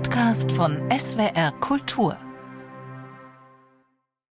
[0.00, 2.16] Podcast von SWR Kultur.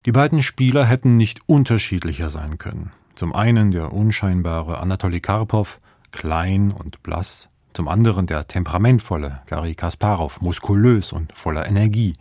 [0.04, 2.90] Die beiden Spieler hätten nicht unterschiedlicher sein können.
[3.14, 5.80] Zum einen der unscheinbare Anatoli Karpov,
[6.10, 12.14] klein und blass, zum anderen der temperamentvolle Gary Kasparov, muskulös und voller Energie.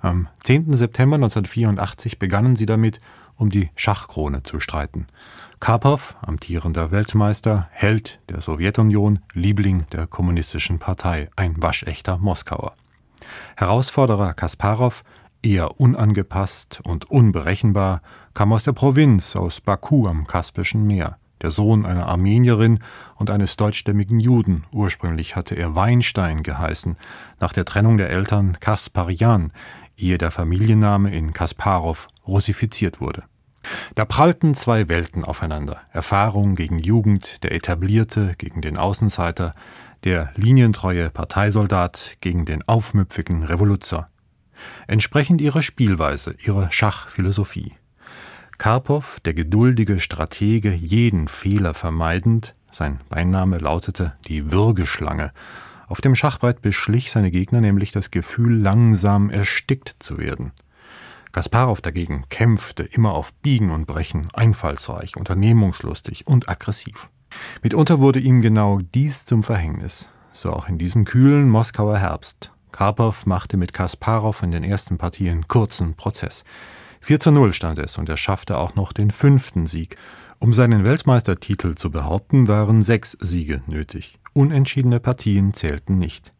[0.00, 0.76] Am 10.
[0.76, 3.00] September 1984 begannen sie damit,
[3.36, 5.06] um die Schachkrone zu streiten.
[5.60, 12.74] Karpov, amtierender Weltmeister, Held der Sowjetunion, Liebling der kommunistischen Partei, ein waschechter Moskauer.
[13.56, 15.02] Herausforderer Kasparov,
[15.42, 18.02] eher unangepasst und unberechenbar,
[18.34, 22.80] kam aus der Provinz, aus Baku am Kaspischen Meer, der Sohn einer Armenierin
[23.16, 24.64] und eines deutschstämmigen Juden.
[24.72, 26.96] Ursprünglich hatte er Weinstein geheißen,
[27.40, 29.52] nach der Trennung der Eltern Kasparian,
[29.96, 33.24] ehe der Familienname in Kasparov russifiziert wurde.
[33.94, 35.80] Da prallten zwei Welten aufeinander.
[35.92, 39.52] Erfahrung gegen Jugend, der Etablierte gegen den Außenseiter,
[40.04, 44.08] der linientreue Parteisoldat gegen den aufmüpfigen Revoluzer.
[44.86, 47.74] Entsprechend ihrer Spielweise, ihrer Schachphilosophie.
[48.58, 55.32] Karpov, der geduldige Stratege, jeden Fehler vermeidend, sein Beiname lautete die Würgeschlange,
[55.88, 60.52] auf dem Schachbrett beschlich seine Gegner nämlich das Gefühl, langsam erstickt zu werden.
[61.32, 67.10] Kasparov dagegen kämpfte immer auf Biegen und Brechen, einfallsreich, unternehmungslustig und aggressiv.
[67.62, 72.52] Mitunter wurde ihm genau dies zum Verhängnis, so auch in diesem kühlen Moskauer Herbst.
[72.72, 76.44] Karpov machte mit Kasparov in den ersten Partien kurzen Prozess.
[77.00, 79.96] 4 zu 0 stand es und er schaffte auch noch den fünften Sieg.
[80.38, 84.18] Um seinen Weltmeistertitel zu behaupten, waren sechs Siege nötig.
[84.36, 86.30] Unentschiedene Partien zählten nicht.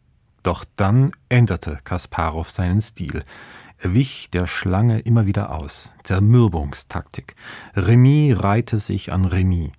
[0.43, 3.23] Doch dann änderte Kasparov seinen Stil.
[3.79, 5.95] Er wich der Schlange immer wieder aus.
[6.03, 7.37] Zermürbungstaktik.
[7.75, 9.71] Remis reihte sich an Remis.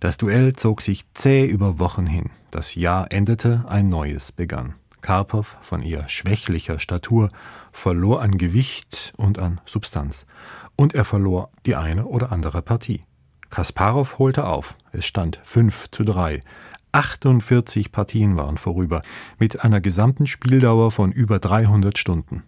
[0.00, 2.30] Das Duell zog sich zäh über Wochen hin.
[2.50, 4.74] Das Jahr endete, ein neues begann.
[5.00, 7.30] Karpov, von eher schwächlicher Statur,
[7.70, 10.26] verlor an Gewicht und an Substanz.
[10.74, 13.04] Und er verlor die eine oder andere Partie.
[13.48, 14.76] Kasparov holte auf.
[14.90, 16.42] Es stand 5 zu 3.
[16.92, 19.02] 48 Partien waren vorüber,
[19.38, 22.42] mit einer gesamten Spieldauer von über 300 Stunden.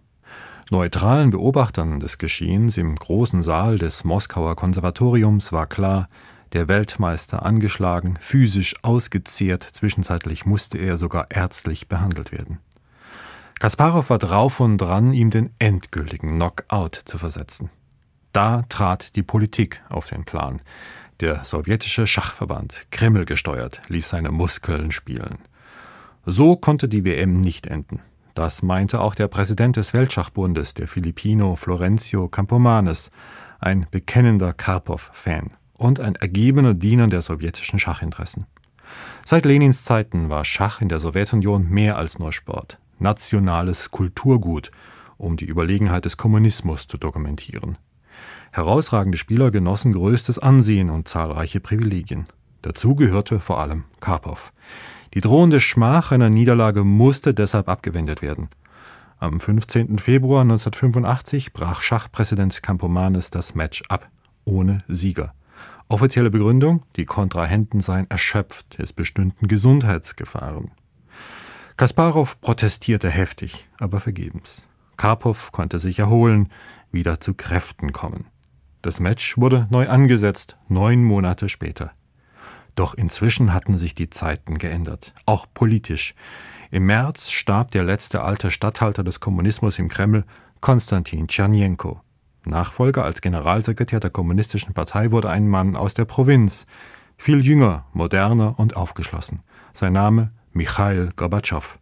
[0.71, 6.09] Neutralen Beobachtern des Geschehens im großen Saal des Moskauer Konservatoriums war klar,
[6.53, 12.59] der Weltmeister angeschlagen, physisch ausgezehrt, zwischenzeitlich musste er sogar ärztlich behandelt werden.
[13.59, 17.71] Kasparov war drauf und dran, ihm den endgültigen Knockout zu versetzen.
[18.33, 20.61] Da trat die Politik auf den Plan.
[21.21, 25.39] Der sowjetische Schachverband, Kreml gesteuert, ließ seine Muskeln spielen.
[26.27, 28.01] So konnte die WM nicht enden.
[28.35, 33.11] Das meinte auch der Präsident des Weltschachbundes, der Filipino Florencio Campomanes,
[33.61, 38.47] ein bekennender Karpov-Fan und ein ergebener Diener der sowjetischen Schachinteressen.
[39.25, 44.71] Seit Lenins Zeiten war Schach in der Sowjetunion mehr als nur Sport, nationales Kulturgut,
[45.19, 47.79] um die Überlegenheit des Kommunismus zu dokumentieren.
[48.53, 52.25] Herausragende Spieler genossen größtes Ansehen und zahlreiche Privilegien.
[52.63, 54.53] Dazu gehörte vor allem Karpov.
[55.15, 58.49] Die drohende Schmach einer Niederlage musste deshalb abgewendet werden.
[59.19, 59.99] Am 15.
[59.99, 64.11] Februar 1985 brach Schachpräsident Campomanes das Match ab,
[64.45, 65.33] ohne Sieger.
[65.89, 70.71] Offizielle Begründung, die Kontrahenten seien erschöpft, es bestünden Gesundheitsgefahren.
[71.77, 74.67] Kasparov protestierte heftig, aber vergebens.
[74.97, 76.49] Karpov konnte sich erholen,
[76.91, 78.27] wieder zu Kräften kommen.
[78.83, 81.93] Das Match wurde neu angesetzt, neun Monate später.
[82.75, 86.15] Doch inzwischen hatten sich die Zeiten geändert, auch politisch.
[86.71, 90.25] Im März starb der letzte alte Statthalter des Kommunismus im Kreml,
[90.61, 92.01] Konstantin Tschernjenko.
[92.45, 96.67] Nachfolger als Generalsekretär der Kommunistischen Partei wurde ein Mann aus der Provinz,
[97.17, 99.43] viel jünger, moderner und aufgeschlossen.
[99.73, 101.79] Sein Name Michail Gorbatschow.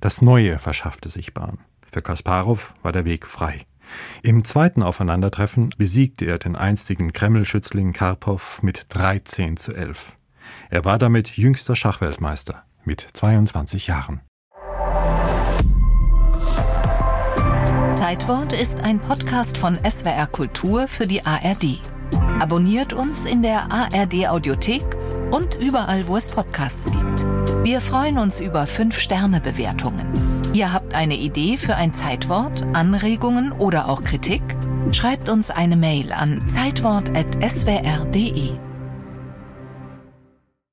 [0.00, 1.58] Das Neue verschaffte sich Bahn.
[1.92, 3.66] Für Kasparov war der Weg frei.
[4.22, 10.16] Im zweiten Aufeinandertreffen besiegte er den einstigen Kreml-Schützling Karpov mit 13 zu 11.
[10.68, 14.20] Er war damit jüngster Schachweltmeister mit 22 Jahren.
[17.96, 21.80] Zeitwort ist ein Podcast von SWR Kultur für die ARD.
[22.40, 24.82] Abonniert uns in der ARD Audiothek
[25.30, 27.26] und überall, wo es Podcasts gibt.
[27.62, 30.29] Wir freuen uns über 5-Sterne-Bewertungen.
[30.52, 34.42] Ihr habt eine Idee für ein Zeitwort, Anregungen oder auch Kritik?
[34.90, 38.69] Schreibt uns eine Mail an zeitwort.swr.de.